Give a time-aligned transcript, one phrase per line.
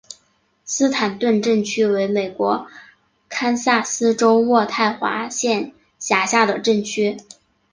[0.65, 2.65] 斯坦顿镇区为美国
[3.29, 7.17] 堪萨斯州渥太华县辖下的镇区。